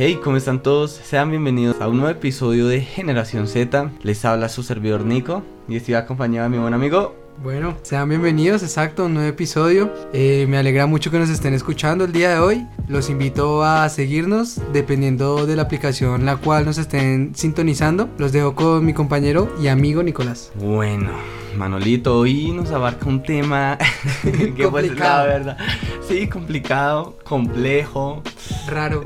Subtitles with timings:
[0.00, 0.92] Hey, ¿cómo están todos?
[0.92, 3.90] Sean bienvenidos a un nuevo episodio de Generación Z.
[4.04, 7.16] Les habla su servidor Nico y estoy acompañado de mi buen amigo.
[7.42, 9.92] Bueno, sean bienvenidos, exacto, a un nuevo episodio.
[10.12, 12.64] Eh, me alegra mucho que nos estén escuchando el día de hoy.
[12.86, 18.08] Los invito a seguirnos dependiendo de la aplicación la cual nos estén sintonizando.
[18.18, 20.52] Los dejo con mi compañero y amigo Nicolás.
[20.60, 21.10] Bueno,
[21.58, 23.76] Manolito, hoy nos abarca un tema
[24.22, 25.58] que pues la verdad,
[26.06, 28.22] sí, complicado, complejo,
[28.68, 29.02] raro,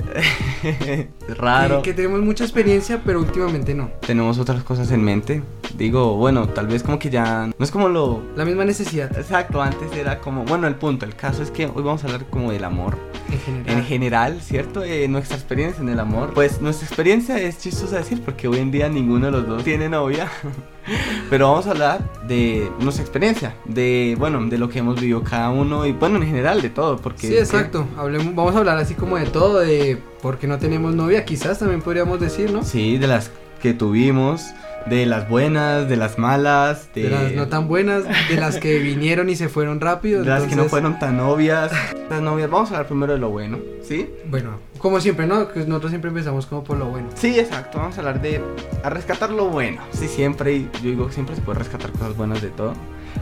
[1.28, 3.90] raro, que, que, tenemos mucha experiencia, pero últimamente no.
[4.06, 5.42] Tenemos otras cosas en mente.
[5.78, 9.16] Digo, bueno, tal vez como que ya no es como lo la misma necesidad.
[9.16, 12.26] Exacto, antes era como, bueno, el punto, el caso es que hoy vamos a hablar
[12.28, 12.98] como del amor
[13.30, 14.84] en general, en general ¿cierto?
[14.84, 16.34] Eh, nuestra experiencia en el amor.
[16.34, 19.88] Pues nuestra experiencia es chistosa decir porque hoy en día ninguno de los dos tiene
[19.88, 20.30] novia.
[21.30, 25.50] Pero vamos a hablar de nuestra experiencia, de bueno, de lo que hemos vivido cada
[25.50, 27.86] uno y bueno, en general de todo, porque Sí, exacto.
[27.96, 31.58] Hablemos, vamos a hablar así como de todo, de por qué no tenemos novia, quizás
[31.58, 32.62] también podríamos decir, ¿no?
[32.62, 33.30] Sí, de las
[33.60, 34.46] que tuvimos,
[34.86, 39.28] de las buenas, de las malas, de, las no tan buenas, de las que vinieron
[39.28, 40.22] y se fueron rápido.
[40.22, 41.72] De las que no fueron tan novias.
[42.10, 44.10] Las novias, vamos a hablar primero de lo bueno, ¿sí?
[44.26, 45.48] Bueno, como siempre, ¿no?
[45.48, 47.08] Que nosotros siempre empezamos como por lo bueno.
[47.14, 48.42] Sí, exacto, vamos a hablar de
[48.82, 49.80] a rescatar lo bueno.
[49.92, 52.74] Sí, siempre, yo digo, siempre se puede rescatar cosas buenas de todo.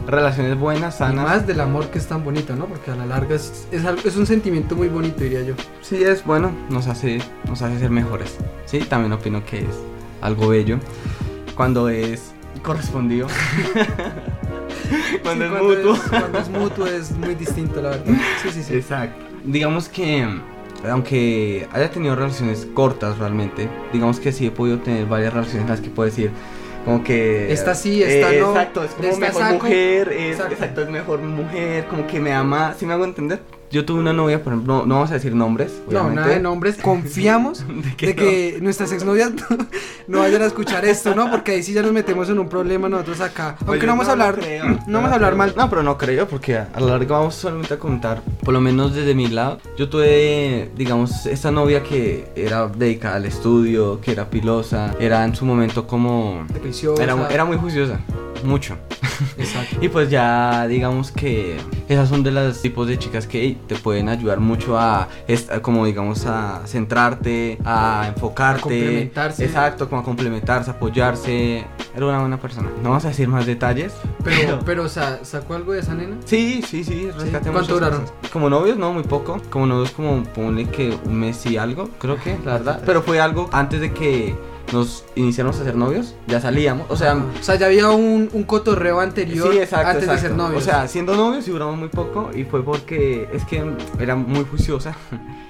[0.07, 1.25] Relaciones buenas, sanas.
[1.25, 2.65] Y más del amor que es tan bonito, ¿no?
[2.65, 5.53] Porque a la larga es, es, es un sentimiento muy bonito, diría yo.
[5.81, 8.37] Sí, es bueno, nos hace, nos hace ser mejores.
[8.65, 9.77] Sí, también opino que es
[10.21, 10.79] algo bello
[11.55, 13.27] cuando es correspondido.
[15.23, 15.97] cuando es mutuo.
[16.09, 18.05] cuando es mutuo es muy distinto, la verdad.
[18.41, 18.75] Sí, sí, sí.
[18.75, 19.23] Exacto.
[19.43, 20.27] Digamos que,
[20.89, 25.69] aunque haya tenido relaciones cortas realmente, digamos que sí he podido tener varias relaciones en
[25.69, 26.31] las que puedo decir,
[26.85, 29.53] como que esta sí esta eh, no exacto es como mejor saco.
[29.53, 30.53] mujer es, exacto.
[30.53, 30.81] exacto.
[30.81, 33.39] es mejor mujer como que me ama si me hago entender
[33.71, 35.81] yo tuve una novia, por ejemplo, no, no vamos a decir nombres.
[35.87, 36.15] Obviamente.
[36.15, 36.77] No, nada de nombres.
[36.77, 38.65] Confiamos de que, de que no?
[38.65, 39.57] nuestras exnovias no,
[40.07, 41.31] no, vayan a escuchar esto, ¿no?
[41.31, 43.55] Porque ahí sí ya nos metemos en un problema nosotros acá.
[43.65, 45.53] Aunque no vamos a hablar, no, no vamos a hablar mal.
[45.55, 48.93] No, pero no creo, porque a la larga vamos solamente a contar, por lo menos
[48.93, 49.59] desde mi lado.
[49.77, 55.35] Yo tuve, digamos, esta novia que era dedicada al estudio, que era pilosa, era en
[55.35, 56.45] su momento como.
[56.99, 57.99] Era, era muy juiciosa
[58.43, 58.77] mucho.
[59.37, 59.77] Exacto.
[59.81, 61.57] y pues ya digamos que
[61.87, 65.07] esas son de los tipos de chicas que te pueden ayudar mucho a,
[65.61, 68.59] como digamos, a centrarte, a enfocarte.
[68.59, 69.45] A complementarse.
[69.45, 71.65] Exacto, como a complementarse, apoyarse.
[71.95, 72.69] Era una buena persona.
[72.81, 73.93] No vamos a decir más detalles.
[74.23, 76.15] Pero, pero, o sea, ¿sacó algo de esa nena?
[76.25, 77.09] Sí, sí, sí.
[77.51, 78.05] ¿Cuánto duraron?
[78.31, 79.41] Como novios, no, muy poco.
[79.49, 82.83] Como novios, como ponle que un mes y algo, creo que, la verdad.
[82.85, 84.35] Pero fue algo antes de que
[84.71, 87.15] nos iniciamos a ser novios, ya salíamos, o sea...
[87.15, 90.21] O sea, ya había un, un cotorreo anterior sí, exacto, antes exacto.
[90.21, 90.61] de ser novios.
[90.61, 93.63] O sea, siendo novios y duramos muy poco y fue porque es que
[93.99, 94.95] era muy juiciosa.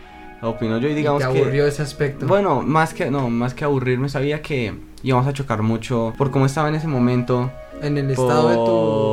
[0.42, 2.26] Opino yo y digamos ¿Y te aburrió ese aspecto.
[2.26, 4.74] Bueno, más que no, más que aburrirme sabía que
[5.04, 7.52] íbamos a chocar mucho por cómo estaba en ese momento.
[7.82, 8.50] En el estado por...
[8.50, 9.11] de tu...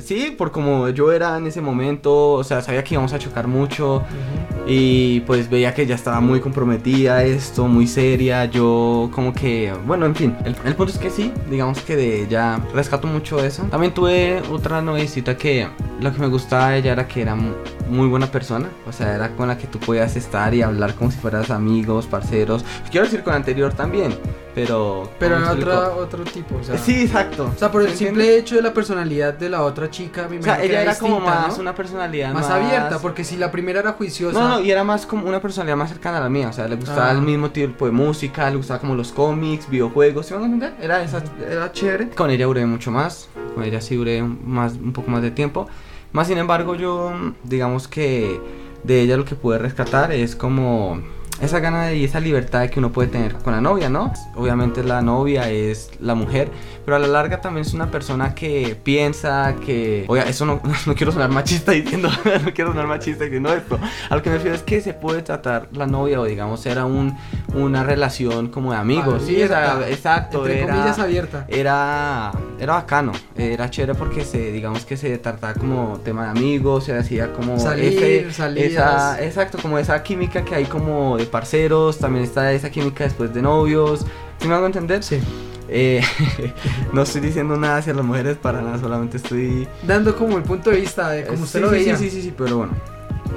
[0.00, 3.46] Sí, por como yo era en ese momento, o sea, sabía que íbamos a chocar
[3.46, 4.64] mucho uh -huh.
[4.66, 10.06] y pues veía que ya estaba muy comprometida esto, muy seria, yo como que, bueno,
[10.06, 13.62] en fin, el, el punto es que sí, digamos que de ella rescato mucho eso.
[13.64, 15.66] También tuve otra noviecita que
[16.00, 19.34] lo que me gustaba de ella era que era muy buena persona, o sea, era
[19.34, 22.64] con la que tú podías estar y hablar como si fueras amigos, parceros.
[22.90, 24.14] Quiero decir con anterior también,
[24.58, 25.10] pero...
[25.18, 26.76] Pero era otra, otro tipo, o sea...
[26.78, 27.52] Sí, exacto.
[27.54, 30.42] O sea, por el simple hecho de la personalidad de la otra chica, me O
[30.42, 31.62] sea, ella era, distinta, como más ¿no?
[31.62, 34.38] una personalidad más, más, abierta, porque si la primera era juiciosa...
[34.38, 36.66] No, no, y era más como una personalidad más cercana a la mía, o sea,
[36.66, 37.12] le gustaba ah.
[37.12, 40.74] el mismo tipo de música, le gustaba como los cómics, videojuegos, ¿se van a entender?
[40.80, 42.10] Era, esa, era chévere.
[42.10, 45.68] Con ella duré mucho más, con ella sí duré más, un poco más de tiempo.
[46.12, 47.12] Más sin embargo, yo
[47.44, 48.40] digamos que
[48.82, 51.02] de ella lo que pude rescatar es como
[51.40, 54.12] esa gana y esa libertad que uno puede tener con la novia, ¿no?
[54.34, 56.50] Obviamente la novia es la mujer,
[56.84, 60.94] pero a la larga también es una persona que piensa que, oye, eso no, no
[60.94, 62.10] quiero sonar machista diciendo,
[62.44, 63.78] no quiero sonar machista diciendo esto.
[64.10, 66.84] A lo que me refiero es que se puede tratar la novia o digamos era
[66.84, 67.16] un,
[67.54, 71.44] una relación como de amigos, sí, era, exacto, entre era, comillas abierta.
[71.48, 76.84] Era, era bacano, era chévere porque se, digamos que se trataba como tema de amigos,
[76.84, 78.70] se hacía como salir, ese, salidas.
[78.70, 83.32] esa, exacto, como esa química que hay como de parceros, también está esa química después
[83.32, 84.04] de novios.
[84.40, 85.02] ¿Sí me hago entender?
[85.02, 85.20] Sí.
[85.68, 86.00] Eh,
[86.92, 90.70] no estoy diciendo nada hacia las mujeres para nada, solamente estoy dando como el punto
[90.70, 91.96] de vista de cómo usted sí, lo veía.
[91.96, 92.72] Sí, sí, sí, sí, pero bueno.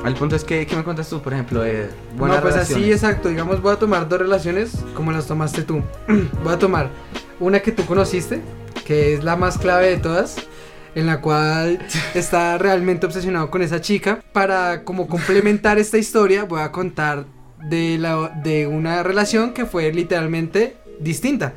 [0.05, 2.83] El punto es que, ¿qué me cuentas tú, por ejemplo, de buenas No, pues relaciones?
[2.83, 3.29] así, exacto.
[3.29, 5.83] Digamos, voy a tomar dos relaciones como las tomaste tú.
[6.43, 6.89] voy a tomar
[7.39, 8.41] una que tú conociste,
[8.85, 10.37] que es la más clave de todas,
[10.95, 11.79] en la cual
[12.15, 14.23] está realmente obsesionado con esa chica.
[14.33, 17.25] Para como complementar esta historia, voy a contar
[17.63, 21.53] de, la, de una relación que fue literalmente distinta.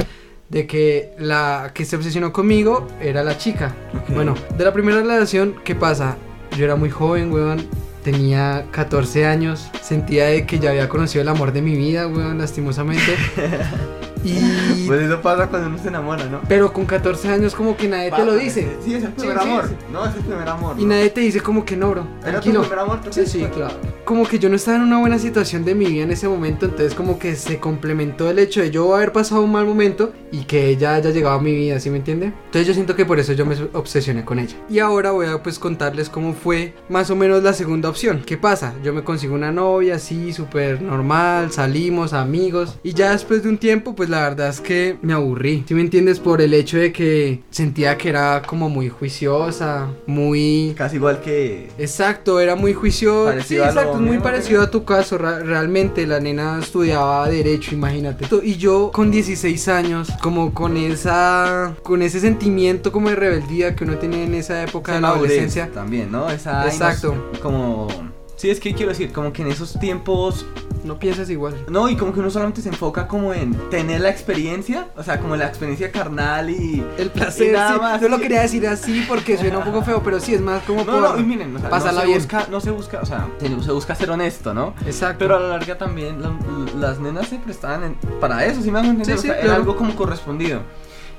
[0.48, 3.74] De que la que se obsesionó conmigo era la chica.
[4.08, 6.16] Bueno, de la primera relación, ¿qué pasa?
[6.56, 7.66] Yo era muy joven, weón.
[8.04, 9.70] Tenía 14 años.
[9.82, 13.16] Sentía de que ya había conocido el amor de mi vida, weón, lastimosamente.
[14.24, 14.84] y...
[14.86, 16.40] Pues eso pasa cuando uno se enamora, ¿no?
[16.46, 18.68] Pero con 14 años como que nadie te lo dice.
[18.84, 19.66] Sí, es el primer Sí, sí, amor.
[19.68, 19.74] sí.
[19.90, 20.76] No, es el primer amor.
[20.78, 20.88] Y ¿no?
[20.88, 22.06] nadie te dice como que no, bro.
[22.26, 23.00] ¿Era tu primer amor?
[23.00, 23.74] ¿Tú Sí, sí, claro.
[24.04, 26.66] Como que yo no estaba en una buena situación de mi vida en ese momento,
[26.66, 30.44] entonces como que se complementó el hecho de yo haber pasado un mal momento y
[30.44, 32.26] que ella haya llegado a mi vida, ¿sí me entiende?
[32.26, 34.54] Entonces yo siento que por eso yo me obsesioné con ella.
[34.68, 38.22] Y ahora voy a pues contarles cómo fue más o menos la segunda opción.
[38.26, 38.74] ¿Qué pasa?
[38.82, 42.76] Yo me consigo una novia así, súper normal, salimos, amigos.
[42.82, 45.64] Y ya después de un tiempo, pues la verdad es que me aburrí.
[45.66, 46.20] ¿Sí me entiendes?
[46.20, 50.75] Por el hecho de que sentía que era como muy juiciosa, muy...
[50.76, 51.70] Casi igual que.
[51.78, 53.26] Exacto, era muy juicioso.
[53.26, 55.19] Parecido sí, exacto, muy parecido a tu caso.
[55.19, 58.26] realmente la nena estudiaba derecho, imagínate.
[58.43, 63.84] Y yo con 16 años, como con esa con ese sentimiento como de rebeldía que
[63.84, 65.70] uno tiene en esa época de la adolescencia.
[65.72, 66.31] También, ¿no?
[66.31, 67.31] Esa Exacto.
[67.43, 67.88] como.
[68.37, 70.44] Sí, es que quiero decir, como que en esos tiempos.
[70.84, 71.56] No piensas igual.
[71.69, 74.88] No, y como que uno solamente se enfoca como en tener la experiencia.
[74.96, 76.84] O sea, como la experiencia carnal y.
[76.98, 77.81] El placer, Y nada sí.
[77.81, 78.22] más, Yo lo sí.
[78.22, 81.00] quería decir así porque suena un poco feo, pero sí es más como No, por
[81.19, 82.19] no, miren, o sea, pasarla no se bien.
[82.19, 84.75] busca, no se busca, o sea, se, se busca ser honesto, ¿no?
[84.86, 85.16] Exacto.
[85.20, 86.34] Pero a la larga también la-
[86.78, 89.54] las nenas se prestaban en- para eso, si me hago entender, Sí, o sí, era
[89.56, 90.60] algo como correspondido.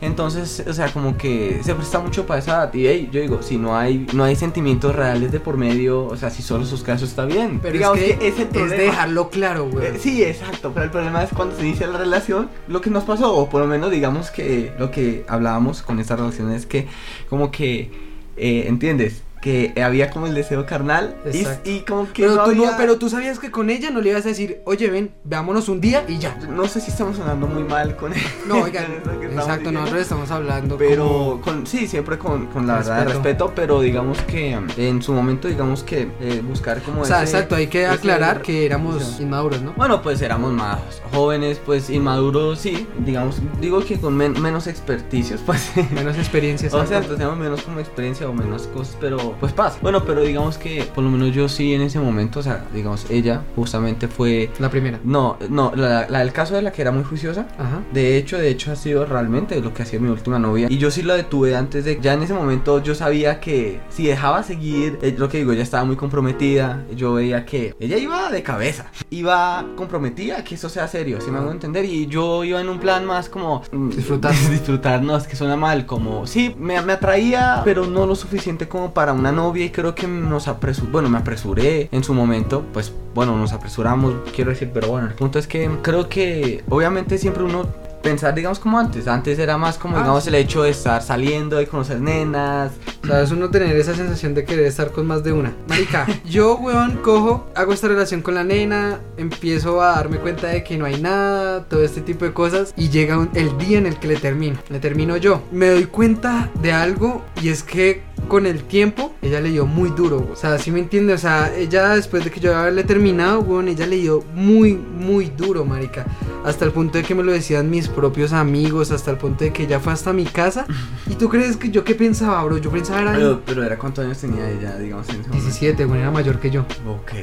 [0.01, 2.69] Entonces, o sea, como que se presta mucho para esa.
[2.74, 6.18] Y hey, yo digo, si no hay, no hay sentimientos reales de por medio, o
[6.18, 7.59] sea, si solo sus casos está bien.
[7.62, 8.75] pero Digamos es que, es problema.
[8.75, 9.88] dejarlo claro, güey.
[9.88, 13.03] Eh, sí, exacto, pero el problema es cuando se inicia la relación, lo que nos
[13.03, 16.88] pasó, o por lo menos digamos que lo que hablábamos con esta relación es que
[17.30, 17.91] como que,
[18.38, 19.25] eh, ¿entiendes?
[19.41, 21.15] Que había como el deseo carnal
[21.63, 22.71] y, como que pero, no tú había...
[22.71, 25.69] no, pero tú sabías que con ella no le ibas a decir, oye, ven, veámonos
[25.69, 26.35] un día y ya.
[26.49, 28.11] No sé si estamos sonando muy mal con
[28.47, 28.85] No, oigan,
[29.31, 33.13] exacto, nosotros estamos hablando Pero como- con, sí, siempre con, con la verdad, Respeto.
[33.23, 37.33] respeto, pero digamos que en su momento, digamos que eh, buscar como O sea, ese-
[37.35, 39.73] exacto, hay que ese- aclarar que o éramos sea, inmaduros, ¿no?
[39.73, 40.79] Bueno, pues éramos más
[41.13, 45.71] jóvenes, pues inmaduros, sí, digamos, digo que con men- menos experticios, pues.
[45.93, 46.73] Menos experiencias.
[46.85, 49.77] O sea, tenemos menos como experiencia o menos cosas, pero pues pasa.
[49.81, 53.05] Bueno, pero digamos que por lo menos yo sí en ese momento, o sea, digamos,
[53.09, 54.49] ella justamente fue...
[54.59, 54.99] la primera.
[55.03, 57.47] No, no, la, la del caso de la que era muy juiciosa.
[57.57, 57.81] Ajá.
[57.93, 60.67] De hecho, de hecho ha sido realmente lo que hacía mi última novia.
[60.69, 61.99] Y yo sí la detuve antes de...
[62.01, 65.63] Ya en ese momento yo sabía que si dejaba seguir, eh, lo que digo, ella
[65.63, 66.83] estaba muy comprometida.
[66.95, 68.91] Yo veía que ella iba de cabeza.
[69.09, 71.85] Iba comprometida, que eso sea serio, si me hago entender.
[71.85, 73.63] Y yo iba en un plan más como...
[73.71, 74.33] mm, Disfrutar.
[74.49, 75.85] disfrutar, no, es que suena mal.
[75.85, 79.65] Como, sí, me, me atraía, pero no lo suficiente como para una novia.
[79.65, 82.63] Y creo que nos apresuré, bueno, me apresuré en su momento.
[82.73, 87.17] Pues bueno, nos apresuramos, quiero decir, pero bueno, el punto es que creo que obviamente
[87.17, 87.65] siempre uno
[88.05, 89.07] pensar, digamos, como antes.
[89.07, 90.29] Antes era más como, Ah, digamos, sí.
[90.29, 92.71] el hecho de estar saliendo, de conocer nenas.
[93.05, 95.53] Sabes, uno tener esa sensación de querer estar con más de una.
[95.67, 100.63] Marica, yo, weón, cojo, hago esta relación con la nena, empiezo a darme cuenta de
[100.63, 103.87] que no hay nada, todo este tipo de cosas, y llega un- el día en
[103.87, 104.57] el que le termino.
[104.69, 105.41] Le termino yo.
[105.51, 109.89] Me doy cuenta de algo, y es que con el tiempo, ella le dio muy
[109.89, 110.27] duro.
[110.31, 111.13] O sea, ¿sí me entiende?
[111.13, 115.25] O sea, ella después de que yo haberle terminado, weón, ella le dio muy, muy
[115.35, 116.05] duro, marica.
[116.43, 119.53] Hasta el punto de que me lo decían mis propios amigos, hasta el punto de
[119.53, 120.65] que ella fue hasta mi casa.
[121.08, 122.58] ¿Y tú crees que yo qué pensaba, bro?
[122.58, 125.46] Yo pensaba era Pero, pero era cuántos años tenía ella, digamos, en ese momento?
[125.46, 126.65] 17, güey, era mayor que yo.
[126.86, 127.13] Ok.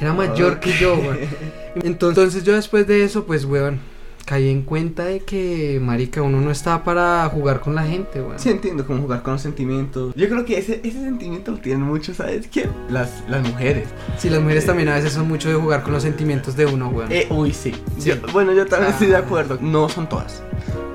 [0.00, 1.28] Era mayor que yo, güey.
[1.82, 3.80] Entonces yo después de eso, pues, weón,
[4.30, 8.38] caí en cuenta de que, marica, uno no está para jugar con la gente, weón.
[8.38, 10.14] Sí entiendo cómo jugar con los sentimientos.
[10.14, 12.70] Yo creo que ese, ese sentimiento lo tienen muchos, ¿sabes quién?
[12.88, 13.88] Las, las mujeres.
[14.18, 16.90] Sí, las mujeres también a veces son mucho de jugar con los sentimientos de uno,
[16.90, 17.10] weón.
[17.10, 17.72] Eh, uy, sí.
[17.98, 18.10] Sí.
[18.10, 18.94] Yo- bueno, yo también Ah.
[18.94, 19.58] estoy de acuerdo.
[19.60, 20.44] No son todas.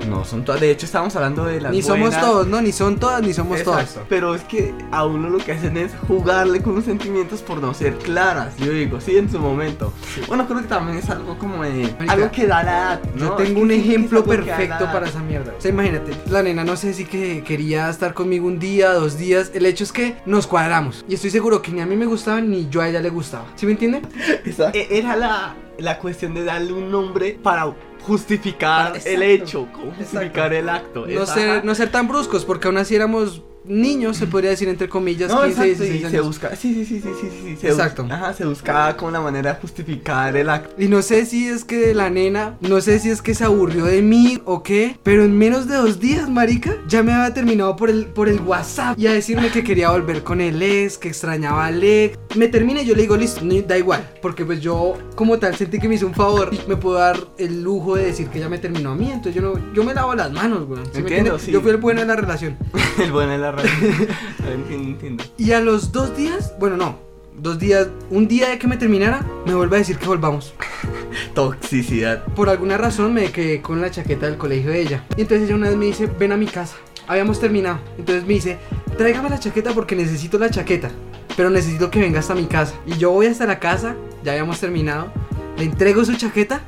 [0.08, 0.60] No son todas.
[0.60, 2.60] De hecho, estábamos hablando de las ni somos todos, ¿no?
[2.60, 3.92] Ni son todas, ni somos Exacto.
[3.94, 4.06] todos.
[4.08, 7.74] Pero es que a uno lo que hacen es jugarle con los sentimientos por no
[7.74, 8.56] ser claras.
[8.58, 9.92] Yo digo, sí, en su momento.
[10.28, 11.94] Bueno, creo que también es algo como de.
[12.08, 13.00] Algo que da la edad.
[13.16, 13.32] Yo ¿no?
[13.36, 15.52] tengo Es un ejemplo perfecto para esa mierda.
[15.56, 19.18] O sea, imagínate, la nena no sé si que quería estar conmigo un día, dos
[19.18, 19.50] días.
[19.54, 21.04] El hecho es que nos cuadramos.
[21.08, 23.46] Y estoy seguro que ni a mí me gustaba ni yo a ella le gustaba.
[23.56, 24.02] ¿Sí me entienden?
[24.44, 24.78] Exacto.
[24.78, 27.66] E- Era la, la cuestión de darle un nombre para
[28.06, 30.54] justificar Para- el hecho, justificar Exacto.
[30.54, 31.06] el acto.
[31.06, 34.88] No ser, no ser tan bruscos, porque aún así éramos niños, se podría decir entre
[34.88, 37.68] comillas, No, 15, exacto, y 16 se busca, sí, sí, sí, sí, sí, sí, se
[37.68, 38.02] Exacto.
[38.04, 40.74] bus- ajá, se buscaba como una manera de justificar el acto.
[40.82, 43.84] Y no sé si es que la nena, no sé si es que se aburrió
[43.84, 47.76] de mí o qué, pero en menos de dos días, marica, ya me había terminado
[47.76, 51.08] por el, por el WhatsApp y a decirme que quería volver con el ex, que
[51.08, 52.18] extrañaba al ex.
[52.36, 55.56] Me termina y yo le digo, listo, no, da igual, porque pues yo como tal
[55.56, 58.38] sentí que me hizo un favor y me puedo dar el lujo de decir que
[58.40, 60.80] ya me terminó a mí, entonces yo no, yo me lavo las manos, güey.
[60.92, 61.50] ¿sí Entiendo, sí.
[61.52, 62.56] Yo fui el bueno de la relación.
[63.02, 63.70] el bueno de la radio.
[64.52, 65.24] entiendo, entiendo.
[65.36, 66.98] Y a los dos días, bueno, no,
[67.38, 70.54] dos días, un día de que me terminara, me vuelve a decir que volvamos.
[71.34, 72.24] Toxicidad.
[72.34, 75.04] Por alguna razón me quedé con la chaqueta del colegio de ella.
[75.16, 76.76] Y entonces ella una vez me dice, ven a mi casa.
[77.06, 77.78] Habíamos terminado.
[77.98, 78.58] Entonces me dice,
[78.98, 80.90] tráigame la chaqueta porque necesito la chaqueta.
[81.36, 82.74] Pero necesito que venga hasta mi casa.
[82.86, 83.94] Y yo voy hasta la casa,
[84.24, 85.12] ya habíamos terminado.
[85.58, 86.62] Le entrego su chaqueta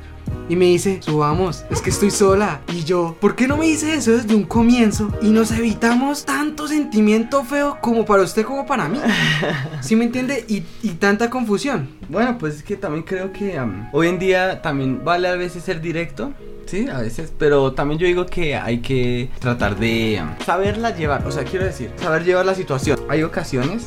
[0.49, 2.61] y me dice, subamos, es que estoy sola.
[2.73, 5.09] Y yo, ¿por qué no me dice eso desde un comienzo?
[5.21, 8.99] Y nos evitamos tanto sentimiento feo como para usted como para mí.
[9.81, 10.43] ¿Sí me entiende?
[10.47, 11.89] Y, y tanta confusión.
[12.09, 15.63] Bueno, pues es que también creo que am, hoy en día también vale a veces
[15.63, 16.33] ser directo,
[16.65, 21.31] sí, a veces, pero también yo digo que hay que tratar de saberla llevar, o
[21.31, 22.99] sea, quiero decir, saber llevar la situación.
[23.09, 23.85] Hay ocasiones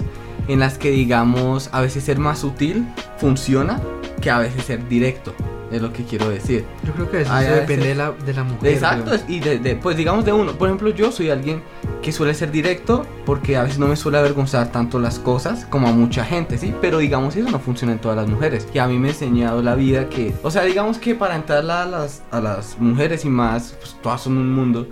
[0.49, 2.87] en las que digamos a veces ser más sutil
[3.19, 3.81] funciona
[4.21, 5.33] que a veces ser directo,
[5.73, 6.65] es lo que quiero decir.
[6.85, 8.73] Yo creo que eso, Ay, eso ay, depende de la, de la mujer.
[8.73, 10.53] Exacto, y de, de- pues digamos de uno.
[10.53, 11.63] Por ejemplo, yo soy alguien
[12.03, 15.89] que suele ser directo porque a veces no me suele avergonzar tanto las cosas como
[15.89, 16.75] a mucha gente, ¿sí?
[16.81, 18.67] Pero digamos eso no funciona en todas las mujeres.
[18.75, 21.69] Y a mí me ha enseñado la vida que, o sea, digamos que para entrar
[21.71, 24.87] a las, a las mujeres y más, pues todas son un mundo,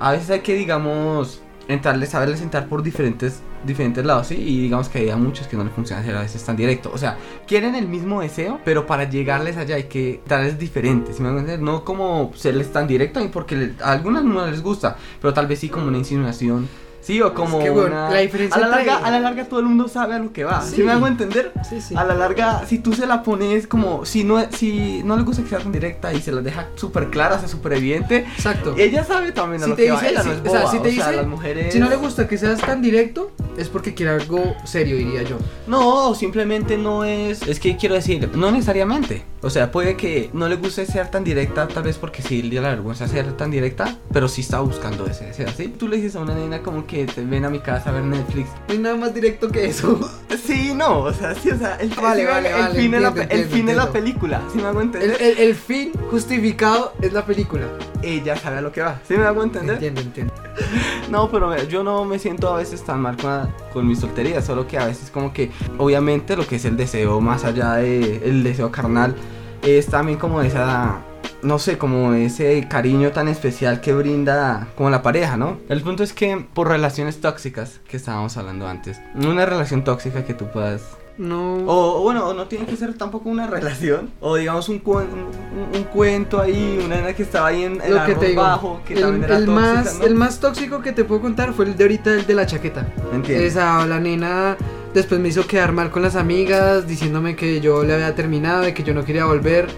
[0.00, 4.34] a veces hay que, digamos, entrarles, saberles entrar por diferentes diferentes lados, ¿sí?
[4.34, 6.90] Y digamos que hay muchos que no les funciona ser a veces tan directo.
[6.92, 7.16] O sea,
[7.46, 11.20] quieren el mismo deseo, pero para llegarles allá hay que darles diferentes.
[11.20, 15.68] No como serles tan directo, porque a algunas no les gusta, pero tal vez sí
[15.68, 16.68] como una insinuación.
[17.02, 18.10] Sí, o como que, bueno, una...
[18.10, 20.32] la diferencia a la entre- larga, a la larga todo el mundo sabe a lo
[20.32, 20.62] que va.
[20.62, 20.82] ¿Sí, Sí.
[20.84, 21.52] me hago entender?
[21.68, 21.94] Sí, sí.
[21.96, 25.42] A la larga, si tú se la pones como, si no, si no le gusta
[25.42, 28.74] que sea tan directa y se la deja súper clara, o sea, súper evidente, Exacto.
[28.78, 30.00] ella sabe también a Si lo te que va.
[30.06, 31.72] Ella si- no es o sea, si te o sea, dice- las mujeres...
[31.72, 35.36] Si no le gusta que seas tan directo, es porque quiere algo serio, diría yo.
[35.66, 37.42] No, simplemente no es.
[37.46, 39.24] Es que quiero decir, no necesariamente.
[39.42, 42.56] O sea, puede que no le guste ser tan directa, tal vez porque sí le
[42.56, 45.66] da la vergüenza ser tan directa, pero sí está buscando ese deseo, ¿sí?
[45.68, 48.04] Tú le dices a una nena como que te ven a mi casa a ver
[48.04, 48.48] Netflix.
[48.68, 49.98] No hay nada más directo que eso.
[50.42, 53.08] Sí, no, o sea, sí, o sea, el, Vale, vale, el vale, fin, de, la,
[53.08, 53.92] entiendo, el entiendo, fin de la entiendo.
[53.92, 55.16] película, ¿sí me hago El, entender?
[55.22, 57.66] el- el fin justificado es la película.
[58.02, 59.74] Ella sabe a lo que va, ¿sí me hago entender?
[59.74, 60.34] Entiendo, entiendo.
[61.10, 63.41] No, pero me- yo no me siento a veces tan mal con,
[63.72, 67.20] con mi soltería, solo que a veces como que, obviamente lo que es el deseo
[67.20, 69.14] más allá de el deseo carnal,
[69.62, 70.98] es también como esa,
[71.42, 75.58] no sé, como ese cariño tan especial que brinda como la pareja, ¿no?
[75.68, 80.34] El punto es que por relaciones tóxicas que estábamos hablando antes, una relación tóxica que
[80.34, 80.82] tú puedas
[81.18, 81.56] No.
[81.66, 84.10] o o bueno, no tiene que ser tampoco una relación.
[84.20, 88.04] O digamos un, un, un cuento ahí, una nena que estaba ahí en el lo
[88.06, 88.42] que te arroz digo.
[88.42, 90.04] bajo, que el, también era el tóxica, más, ¿no?
[90.06, 92.86] el más tóxico que te puedo contar fue el de ahorita, el de la chaqueta.
[93.12, 93.44] Entiendo.
[93.44, 94.56] Esa, la nena
[94.94, 98.72] después me hizo quedar mal con las amigas, diciéndome que yo le había terminado y
[98.72, 99.68] que yo no quería volver.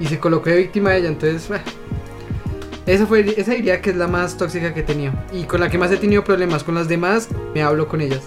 [0.00, 1.64] Y se colocó de víctima de ella, entonces, bueno.
[2.86, 5.12] Esa, fue, esa diría que es la más tóxica que he tenido.
[5.32, 6.62] Y con la que más he tenido problemas.
[6.64, 8.20] Con las demás, me hablo con ellas.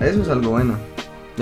[0.00, 0.74] Eso es algo bueno.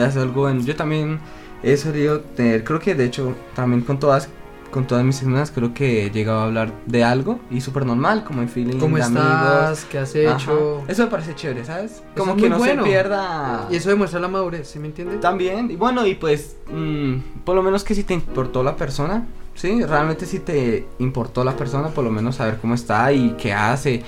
[0.07, 0.61] Eso es algo bueno.
[0.63, 1.19] Yo también
[1.63, 4.29] he solido tener, creo que de hecho también con todas
[4.71, 8.23] con todas mis hermanas creo que he llegado a hablar de algo y súper normal,
[8.25, 9.17] como en feeling ¿Cómo de estás?
[9.17, 9.87] amigos.
[9.91, 10.53] ¿Qué has Ajá.
[10.53, 10.83] hecho?
[10.87, 12.03] Eso me parece chévere, ¿sabes?
[12.15, 12.85] Como es que no bueno.
[12.85, 13.67] se pierda.
[13.71, 15.21] Y eso demuestra la madurez, ¿sí me entiendes?
[15.21, 19.27] También, y bueno, y pues, mm, por lo menos que si te importó la persona,
[19.55, 19.83] ¿sí?
[19.83, 24.03] Realmente si te importó la persona, por lo menos saber cómo está y qué hace.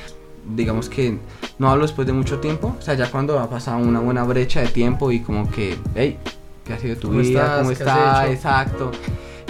[0.57, 1.19] Digamos que
[1.59, 4.61] no hablo después de mucho tiempo, o sea, ya cuando ha pasado una buena brecha
[4.63, 6.19] de tiempo y como que, hey,
[6.65, 7.43] ¿qué ha sido tu ¿Cómo vida?
[7.43, 7.59] estás?
[7.59, 8.25] ¿Cómo ¿Qué has está?
[8.25, 8.33] hecho?
[8.33, 8.91] Exacto.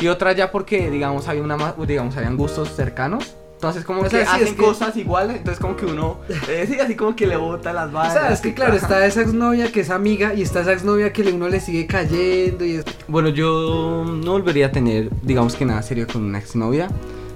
[0.00, 3.34] Y otra ya porque, digamos, había una más, digamos, habían gustos cercanos.
[3.54, 6.16] Entonces como O que sea, sí, hacen es que- cosas iguales, entonces como que uno,
[6.48, 8.14] eh, sí, así como que le bota las O balas.
[8.14, 11.20] sea, es que claro, está esa exnovia que es amiga y está esa exnovia que
[11.30, 12.84] uno le sigue cayendo y es...
[13.06, 16.88] Bueno, yo no volvería a tener, digamos que nada serio con una exnovia.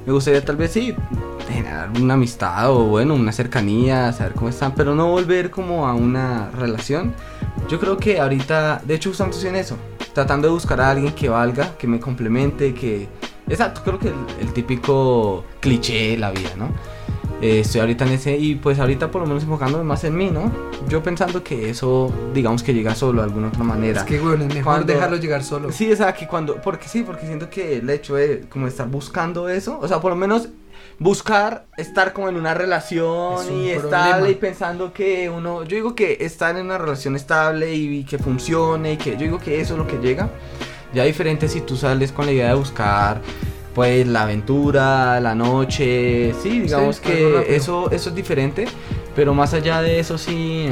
[0.07, 0.95] Me gustaría tal vez sí
[1.49, 5.95] generar una amistad o bueno, una cercanía, saber cómo están, pero no volver como a
[5.95, 7.15] una relación.
[7.69, 9.77] Yo creo que ahorita, de hecho, justamente estoy en eso,
[10.13, 13.09] tratando de buscar a alguien que valga, que me complemente, que...
[13.49, 16.69] Exacto, creo que el, el típico cliché de la vida, ¿no?
[17.43, 20.31] Eh, estoy ahorita en ese y pues ahorita por lo menos enfocándome más en mí,
[20.31, 20.51] ¿no?
[20.89, 24.01] Yo pensando que eso, digamos que llega solo de alguna otra manera.
[24.01, 25.71] Es que bueno, es mejor Cuando- dejarlo llegar solo.
[25.73, 28.89] Sí, o sea, que cuando, porque sí, porque siento que el hecho de como estar
[28.89, 30.49] buscando eso, o sea, por lo menos
[30.99, 33.75] buscar estar como en una relación Es un y problema.
[34.07, 38.05] estable y pensando que uno, yo digo que estar en una relación estable y, y
[38.05, 40.29] que funcione y que yo digo que eso es lo que llega.
[40.95, 43.21] Ya diferente si tú sales con la idea de buscar
[43.75, 48.67] pues la aventura, la noche, sí, digamos Sí, que eso eso es diferente,
[49.17, 50.69] pero más allá de eso sí,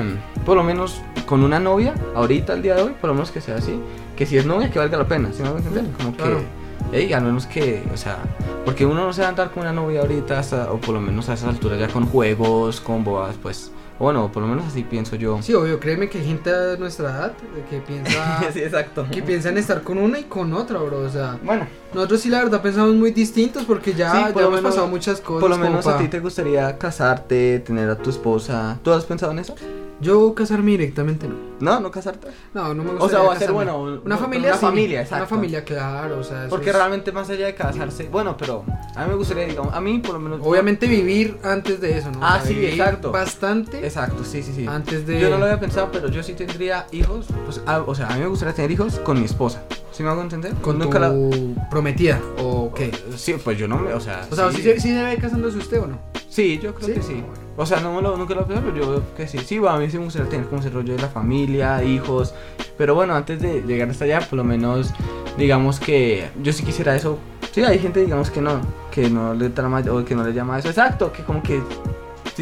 [0.47, 3.41] por lo menos con una novia, ahorita al día de hoy, por lo menos que
[3.41, 3.81] sea así,
[4.17, 5.85] que si es novia que valga la pena, ¿sí me van a entender?
[5.97, 6.39] Como claro.
[6.39, 6.45] que
[6.93, 8.19] Ey, al menos que, o sea,
[8.65, 11.01] porque uno no se va a andar con una novia ahorita, hasta- o por lo
[11.01, 14.83] menos a esas alturas ya con juegos, con bodas, pues, bueno, por lo menos así
[14.83, 15.41] pienso yo.
[15.43, 17.33] Sí, obvio, créeme que hay gente a nuestra edad
[17.71, 18.11] que piensa
[18.53, 19.07] sí, exacto.
[19.11, 20.99] que piensa en estar con una y con otra, bro.
[21.01, 24.41] O sea, Bueno, nosotros sí la verdad pensamos muy distintos porque ya, Sí, ya lo
[24.41, 25.41] hemos menos- pasado muchas cosas.
[25.41, 28.79] por lo menos a pa- ti te gustaría casarte, tener a tu esposa.
[28.83, 29.55] ¿Tú has pensado en eso?
[30.03, 31.37] Yo casarme directamente no.
[31.61, 32.27] No, no casarte.
[32.55, 33.05] No, no me gusta.
[33.05, 33.81] O sea, va a ser bueno.
[33.81, 34.67] Una una familia, Una sí.
[34.67, 35.27] familia, Una exacto.
[35.29, 36.19] familia, claro.
[36.19, 38.65] O sea, Porque es- realmente más allá de casarse, bueno, pero
[38.97, 40.41] a mí me gustaría, digamos, a mí por lo menos.
[40.43, 42.19] Obviamente vivir antes de eso, ¿no?
[42.21, 43.13] Ah, O sea, sí, exacto.
[43.13, 44.67] Bastante Exacto, sí, sí, sí.
[44.67, 45.21] antes de.
[45.21, 47.27] Yo no lo había pensado, pero yo sí tendría hijos.
[47.45, 49.63] Pues, a- o sea, a mí me gustaría tener hijos con mi esposa.
[49.93, 50.53] ¿Sí me hago entender?
[50.63, 52.91] con Nunca la- tu prometida o qué.
[53.17, 54.27] Sí, pues yo no me, o sea.
[54.31, 55.99] O sea, sí, ¿sí, sí se ve casándose usted o no?
[56.33, 56.95] Sí, yo creo ¿Sí?
[56.95, 57.23] que sí.
[57.59, 59.37] O sea, no me lo, nunca lo he pensado, pero yo veo que sí.
[59.41, 62.33] Sí, bueno, a mí sí me gustaría tener como ese rollo de la familia, hijos.
[62.79, 64.95] Pero bueno, antes de llegar hasta allá, por lo menos,
[65.37, 67.19] digamos que yo sí quisiera eso.
[67.51, 70.59] Sí, hay gente, digamos que no, que no le trama o que no le llama
[70.59, 70.69] eso.
[70.69, 71.61] Exacto, que como que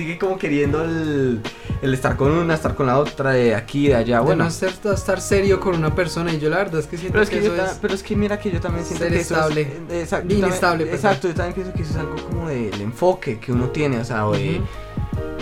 [0.01, 1.41] sigue como queriendo el,
[1.83, 4.19] el estar con una, estar con la otra, de aquí, de allá.
[4.19, 6.97] De Bueno, no ser- estar serio con una persona y yo la verdad es que
[6.97, 7.79] siento pero es que, que, yo eso ta- es...
[7.81, 9.61] pero es que mira que yo también siento ser que eso estable.
[9.63, 12.49] es, eh, exacto, yo Inestable, también- exacto, yo también pienso que eso es algo como
[12.49, 14.61] del enfoque que uno tiene, o sea, o de,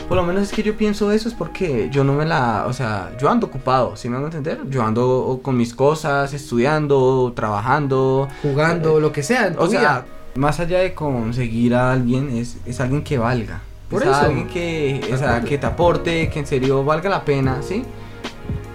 [0.09, 2.73] por lo menos es que yo pienso eso es porque yo no me la, o
[2.73, 4.61] sea, yo ando ocupado, ¿sí me van a entender?
[4.71, 9.55] Yo ando con mis cosas, estudiando, trabajando, jugando, lo que sea.
[9.59, 10.07] o sea, vida.
[10.37, 13.61] más allá de conseguir a alguien, es, es alguien que valga.
[13.89, 14.17] Por es eso.
[14.19, 17.85] alguien que, o sea, que te aporte, que en serio valga la pena, ¿sí?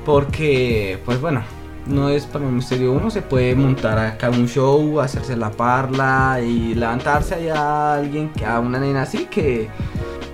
[0.06, 1.44] Porque, pues bueno,
[1.86, 2.92] no es para un misterio.
[2.94, 8.32] Uno se puede montar acá un show, hacerse la parla y levantarse allá a alguien,
[8.46, 9.70] a una nena así que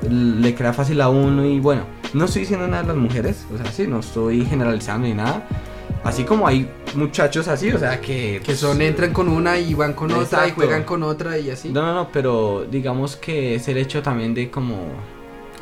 [0.09, 1.45] le crea fácil a uno.
[1.45, 1.83] Y bueno,
[2.13, 5.43] no estoy diciendo nada de las mujeres, o sea, sí, no estoy generalizando ni nada.
[6.03, 8.41] Así como hay muchachos así, o sea, que.
[8.43, 11.69] Que son, entran con una y van con otra y juegan con otra y así.
[11.69, 14.77] No, no, no, pero digamos que es el hecho también de como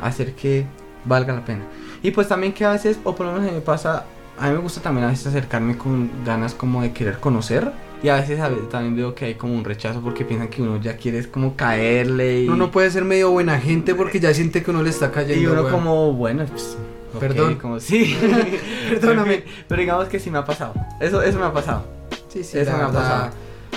[0.00, 0.64] hacer que
[1.04, 1.64] valga la pena.
[2.02, 4.04] Y pues también que a veces, o por lo menos a mí me pasa,
[4.38, 7.72] a mí me gusta también a veces acercarme con ganas como de querer conocer.
[8.00, 10.62] Y a veces, a veces también veo que hay como un rechazo porque piensan que
[10.62, 14.20] uno ya quiere es como caerle y, Uno no puede ser medio buena gente porque
[14.20, 15.42] ya siente que uno le está cayendo.
[15.42, 16.78] y uno como, bueno, pues,
[17.14, 17.54] ok, Perdón.
[17.56, 18.16] como sí.
[18.90, 19.44] Perdóname.
[19.68, 20.74] Pero digamos que sí me ha pasado.
[21.00, 21.84] Eso, eso me ha pasado.
[22.28, 22.92] Sí, sí, Eso me ha verdad.
[22.92, 23.30] pasado.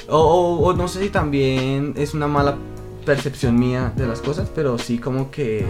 [0.10, 2.56] O, o- o no sé si también es una mala
[3.06, 5.66] percepción mía de las cosas, pero sí como que...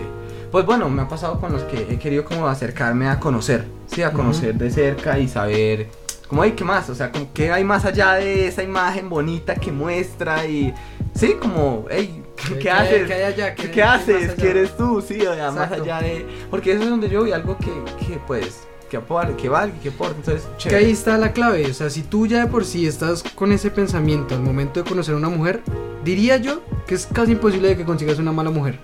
[0.52, 4.04] Pues bueno, me ha pasado con los que he querido como acercarme a conocer, sí,
[4.04, 5.88] a conocer de cerca y saber,
[6.28, 6.89] como, hay ¿qué más?
[6.89, 10.45] O sea, como, ¿qué hay más allá de esa imagen bonita que muestra?
[10.45, 10.74] Y,
[11.15, 13.08] sí, como, hey, ¿qué, ¿Qué- haces?
[13.08, 13.56] qué hay allá?
[13.56, 14.34] ¿Qué, ¿Qué- haces?
[14.34, 15.02] ¿Qué eres tú?
[15.06, 16.26] Sí, o sea, más allá de...
[16.50, 17.72] Porque eso es donde yo vi algo que,
[18.06, 20.86] que pues, que aporte, que valga, que aporte, entonces, Que chévere.
[20.86, 23.72] ahí está la clave, o sea, si tú ya de por sí estás con ese
[23.72, 25.62] pensamiento al momento de conocer a una mujer,
[26.04, 28.80] diría yo que es casi imposible de que consigas una mala mujer.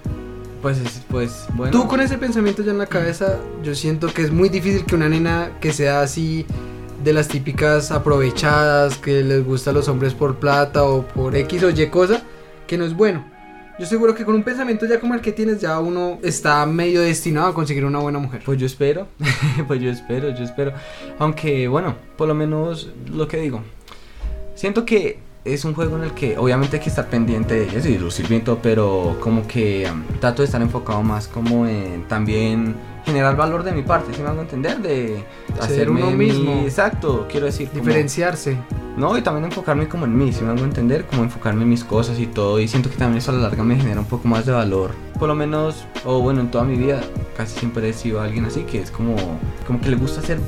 [0.62, 1.72] Pues, es- pues, bueno.
[1.72, 4.96] Tú con ese pensamiento ya en la cabeza, yo siento que es muy difícil que
[4.96, 6.46] una nena que sea así
[7.04, 11.64] de las típicas aprovechadas, que les gusta a los hombres por plata o por X
[11.64, 12.22] o Y cosa,
[12.66, 13.24] que no es bueno.
[13.80, 17.02] Yo seguro que con un pensamiento ya como el que tienes, ya uno está medio
[17.02, 18.42] destinado a conseguir una buena mujer.
[18.44, 19.08] Pues yo espero,
[19.68, 20.74] pues yo espero, yo espero.
[21.20, 23.62] Aunque, bueno, por lo menos lo que digo.
[24.56, 27.88] Siento que es un juego en el que obviamente hay que estar pendiente de eso
[27.88, 32.06] y lucir bien todo, pero como que um, trato de estar enfocado más como en
[32.08, 34.80] también generar valor de mi parte, si me hago entender?
[34.80, 35.24] De
[35.62, 36.64] hacerme uno mi- mismo.
[36.64, 37.70] Exacto, quiero decir.
[37.70, 38.58] como- Diferenciarse.
[38.98, 41.84] No, y también enfocarme como en mí, si me hago entender, como enfocarme en mis
[41.84, 42.60] cosas y todo.
[42.60, 44.92] Y siento que también eso a la larga me genera un poco más de valor.
[45.20, 47.02] Por lo menos, o bueno, en toda mi vida
[47.38, 49.16] casi siempre he sido alguien así que es como,
[49.68, 50.40] como que le gusta hacer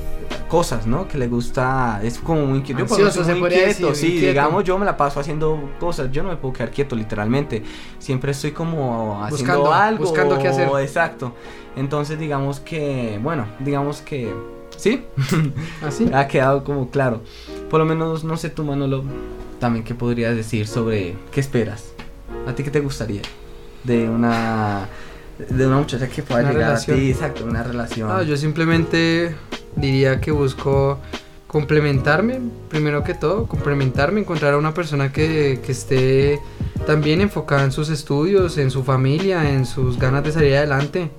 [0.47, 1.07] cosas, ¿no?
[1.07, 2.79] Que le gusta, es como muy inquieto.
[2.79, 4.27] Yo Ansioso, soy se muy inquieto, decir, sí, inquieto.
[4.27, 7.63] digamos, yo me la paso haciendo cosas, yo no me puedo quedar quieto literalmente.
[7.99, 10.03] Siempre estoy como haciendo Buscando, algo.
[10.05, 10.67] buscando qué hacer.
[10.81, 11.35] Exacto.
[11.75, 14.33] Entonces, digamos que, bueno, digamos que,
[14.79, 15.03] sí,
[15.85, 16.09] Así.
[16.13, 17.21] ha quedado como claro.
[17.69, 19.03] Por lo menos, no sé tú, Manolo,
[19.59, 21.91] también qué podrías decir sobre qué esperas.
[22.47, 23.21] ¿A ti qué te gustaría
[23.83, 24.87] de una
[25.49, 26.97] de una muchacha que pueda Una llegar relación.
[26.97, 28.09] a ti, exacto, una relación?
[28.11, 29.35] Ah, yo simplemente
[29.75, 30.99] diría que busco
[31.47, 32.39] complementarme,
[32.69, 36.39] primero que todo, complementarme, encontrar a una persona que, que esté
[36.85, 41.09] también enfocada en sus estudios, en su familia, en sus ganas de salir adelante.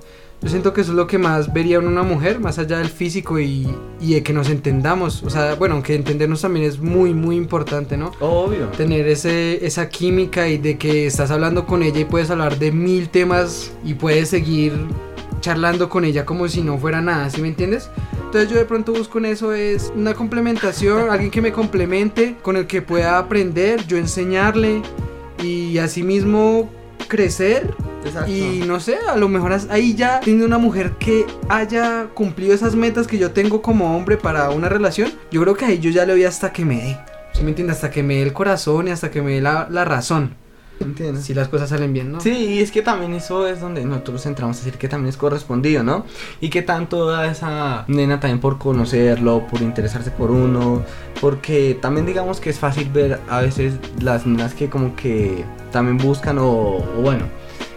[0.41, 2.89] Yo siento que eso es lo que más vería en una mujer, más allá del
[2.89, 3.67] físico y,
[3.99, 5.21] y, de que nos entendamos.
[5.21, 8.11] O sea, bueno, aunque entendernos también es muy, muy importante, ¿no?
[8.19, 8.69] Obvio.
[8.69, 12.71] Tener ese, esa química y de que estás hablando con ella y puedes hablar de
[12.71, 14.73] mil temas y puedes seguir
[15.41, 17.89] charlando con ella como si no fuera nada, ¿sí me entiendes?
[18.25, 22.55] Entonces yo de pronto busco en eso es una complementación, alguien que me complemente, con
[22.55, 24.81] el que pueda aprender, yo enseñarle
[25.43, 26.69] y asimismo
[27.11, 28.31] crecer Exacto.
[28.31, 32.73] y no sé, a lo mejor ahí ya tiene una mujer que haya cumplido esas
[32.73, 36.05] metas que yo tengo como hombre para una relación, yo creo que ahí yo ya
[36.05, 36.97] le voy hasta que me dé.
[37.33, 37.75] ¿Sí me entiendes?
[37.75, 40.35] Hasta que me dé el corazón y hasta que me dé la, la razón.
[40.81, 41.25] ¿Entiendes?
[41.25, 42.19] Si las cosas salen bien, ¿no?
[42.21, 45.17] Sí, y es que también eso es donde nosotros entramos a decir que también es
[45.17, 46.05] correspondido, ¿no?
[46.39, 50.83] Y que tanto da esa nena también por conocerlo, por interesarse por uno,
[51.19, 55.97] porque también digamos que es fácil ver a veces las nenas que como que también
[55.97, 57.25] buscan o, o bueno,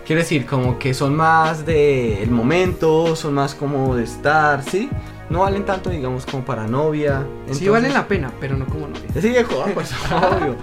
[0.06, 4.88] quiero decir, como que son más de el momento, son más como de estar, ¿sí?
[5.30, 7.26] No valen tanto, digamos, como para novia.
[7.50, 9.08] Sí valen la pena, pero no como novia.
[9.20, 10.56] Sí, viejo, pues obvio.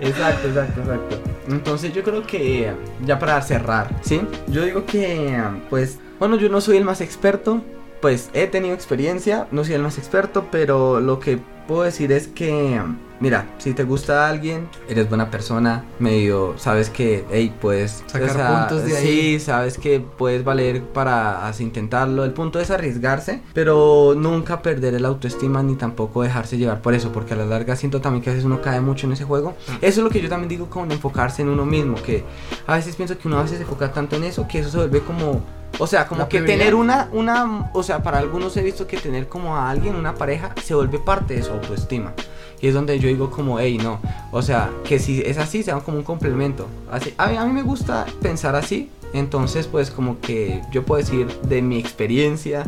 [0.00, 1.18] Exacto, exacto, exacto.
[1.48, 2.72] Entonces yo creo que
[3.04, 4.20] ya para cerrar, ¿sí?
[4.48, 7.62] Yo digo que, pues, bueno, yo no soy el más experto,
[8.00, 12.28] pues he tenido experiencia, no soy el más experto, pero lo que puedo decir es
[12.28, 12.80] que,
[13.20, 18.84] mira, si te gusta alguien, eres buena persona, medio, sabes que, hey, puedes Sacar puntos
[18.84, 19.06] de ahí.
[19.06, 22.24] Sí, sabes que puedes valer para así intentarlo.
[22.24, 27.12] El punto es arriesgarse, pero nunca perder el autoestima ni tampoco dejarse llevar por eso,
[27.12, 29.54] porque a la larga siento también que a veces uno cae mucho en ese juego.
[29.80, 32.24] Eso es lo que yo también digo con enfocarse en uno mismo, que
[32.66, 34.76] a veces pienso que uno a veces se enfoca tanto en eso que eso se
[34.78, 35.42] vuelve como
[35.78, 39.28] o sea, como que tener una, una, o sea, para algunos he visto que tener
[39.28, 42.14] como a alguien, una pareja, se vuelve parte de su autoestima.
[42.60, 44.00] Y es donde yo digo como, hey, no.
[44.32, 46.66] O sea, que si es así, sea como un complemento.
[46.90, 48.90] Así, a, mí, a mí me gusta pensar así.
[49.12, 52.64] Entonces, pues como que yo puedo decir de mi experiencia,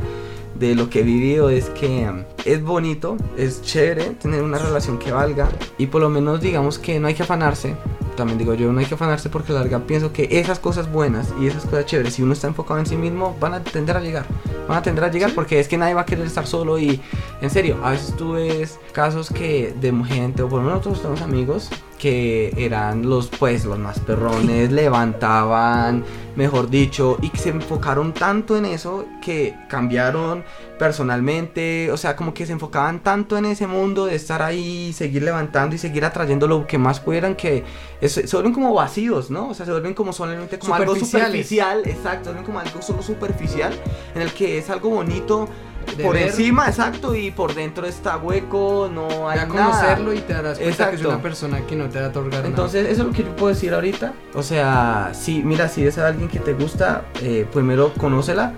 [0.60, 4.98] de lo que he vivido, es que um, es bonito, es chévere tener una relación
[4.98, 5.48] que valga.
[5.78, 7.74] Y por lo menos digamos que no hay que afanarse.
[8.14, 10.92] También digo yo, no hay que afanarse porque a la larga pienso que esas cosas
[10.92, 13.96] buenas y esas cosas chéveres, si uno está enfocado en sí mismo, van a tender
[13.96, 14.26] a llegar.
[14.68, 17.00] Van a tender a llegar porque es que nadie va a querer estar solo y
[17.40, 21.00] en serio, a veces tú ves casos que de gente, o por lo menos nosotros
[21.00, 21.70] tenemos amigos
[22.00, 26.02] que eran los pues los más perrones, levantaban,
[26.34, 30.42] mejor dicho, y se enfocaron tanto en eso que cambiaron
[30.78, 35.22] personalmente, o sea, como que se enfocaban tanto en ese mundo de estar ahí, seguir
[35.22, 37.64] levantando y seguir atrayendo lo que más pudieran que
[38.00, 39.48] es- se vuelven como vacíos, ¿no?
[39.50, 40.94] O sea, se vuelven como solamente como algo
[41.28, 43.72] superficial, exacto, se vuelven como algo solo superficial
[44.14, 45.48] en el que es algo bonito
[45.96, 46.28] De por ver.
[46.28, 49.48] encima, exacto, y por dentro está hueco, no hay nada.
[49.48, 52.46] conocerlo y te darás cuenta que es una persona que no te va a otorgar
[52.46, 54.12] Entonces, eso es lo que yo puedo decir ahorita.
[54.34, 58.54] O sea, si, mira, si es alguien que te gusta, eh, primero conócela,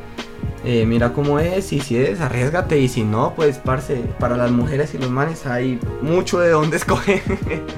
[0.65, 4.51] eh, mira cómo es, y si es, arriesgate, y si no, pues, parce, para las
[4.51, 7.23] mujeres y los manes hay mucho de dónde escoger.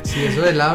[0.03, 0.75] Sí, eso de lado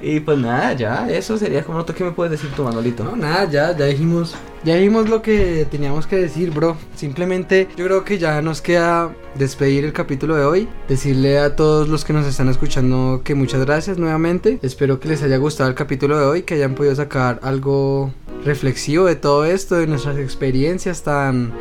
[0.00, 3.04] y pues nada, ya, eso sería como lo que me puedes decir tú, Manolito.
[3.04, 4.34] No, nada, ya, ya dijimos.
[4.64, 6.76] Ya dijimos lo que teníamos que decir, bro.
[6.96, 10.68] Simplemente yo creo que ya nos queda despedir el capítulo de hoy.
[10.88, 14.58] Decirle a todos los que nos están escuchando que muchas gracias nuevamente.
[14.62, 18.12] Espero que les haya gustado el capítulo de hoy, que hayan podido sacar algo
[18.44, 21.52] reflexivo de todo esto, de nuestras experiencias tan,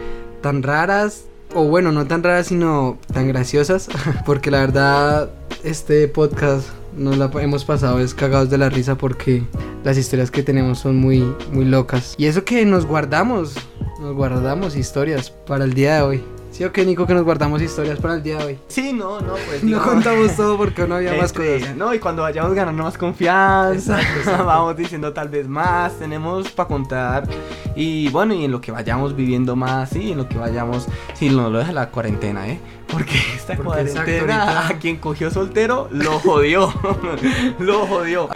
[0.41, 1.25] tan raras.
[1.53, 3.87] O bueno, no tan raras, sino tan graciosas.
[4.25, 5.29] Porque la verdad,
[5.63, 9.43] este podcast nos la hemos pasado es cagados de la risa porque
[9.83, 12.15] las historias que tenemos son muy, muy locas.
[12.17, 13.55] Y eso que nos guardamos,
[13.99, 16.23] nos guardamos historias para el día de hoy.
[16.55, 18.59] ¿Sí o qué, Nico, que nos guardamos historias para el día de hoy?
[18.69, 21.75] Sí, no, no, pues No digamos- contamos todo porque no había más Este, cosas.
[21.75, 24.45] No, y cuando vayamos ganando más confianza, Exacto, exacto.
[24.45, 27.27] vamos diciendo tal vez más, tenemos para contar.
[27.75, 31.29] Y bueno, y en lo que vayamos viviendo más, sí, en lo que vayamos, sí,
[31.29, 32.57] no lo deja la cuarentena, ¿eh?
[32.87, 36.73] Porque esta Porque exacto, cuarentena ahorita- a quien cogió soltero lo jodió,
[37.59, 38.29] lo jodió.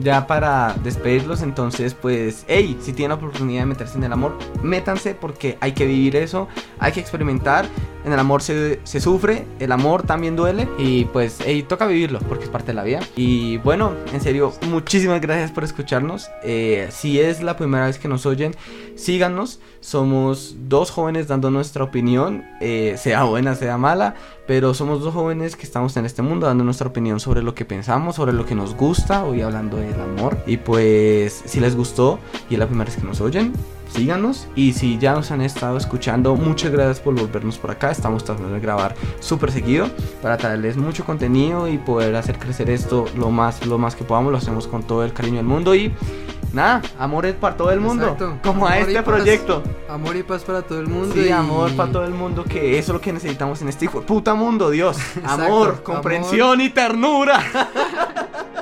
[0.00, 4.36] Ya para despedirlos, entonces, pues, hey, si tienen la oportunidad de meterse en el amor,
[4.62, 7.66] métanse porque hay que vivir eso, hay que experimentar.
[8.04, 12.18] En el amor se, se sufre, el amor también duele y pues, hey, toca vivirlo
[12.20, 13.00] porque es parte de la vida.
[13.16, 16.28] Y bueno, en serio, muchísimas gracias por escucharnos.
[16.42, 18.54] Eh, si es la primera vez que nos oyen,
[18.96, 19.60] síganos.
[19.80, 24.14] Somos dos jóvenes dando nuestra opinión, eh, sea buena, sea mala,
[24.46, 27.64] pero somos dos jóvenes que estamos en este mundo dando nuestra opinión sobre lo que
[27.64, 30.36] pensamos, sobre lo que nos gusta, hoy hablando del amor.
[30.46, 32.18] Y pues, si les gustó
[32.50, 33.52] y es la primera vez que nos oyen,
[33.94, 34.46] síganos.
[34.54, 37.90] Y si ya nos han estado escuchando, muchas gracias por volvernos por acá.
[37.90, 39.88] Estamos tratando de grabar súper seguido
[40.20, 44.32] para traerles mucho contenido y poder hacer crecer esto lo más, lo más que podamos.
[44.32, 45.92] Lo hacemos con todo el cariño del mundo y
[46.54, 48.04] nada, amor es para todo el mundo.
[48.04, 48.38] Exacto.
[48.42, 49.04] Como a Amor este paz.
[49.04, 49.62] proyecto.
[49.88, 51.14] Amor y paz para todo el mundo.
[51.14, 53.84] Sí, y- amor para todo el mundo, que eso es lo que necesitamos en este
[53.86, 54.96] hijo puta mundo, Dios.
[55.16, 55.82] Exacto, Amor, amor.
[55.82, 57.40] comprensión y ternura.